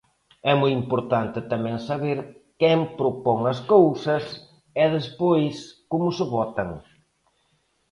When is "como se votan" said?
5.91-6.69